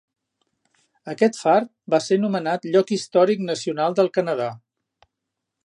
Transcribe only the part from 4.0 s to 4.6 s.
del Canadà.